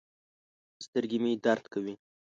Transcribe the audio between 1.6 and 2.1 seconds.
کوي